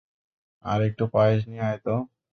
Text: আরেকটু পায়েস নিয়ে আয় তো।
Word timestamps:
আরেকটু 0.65 1.03
পায়েস 1.13 1.41
নিয়ে 1.49 1.63
আয় 1.63 1.79
তো। 1.85 1.95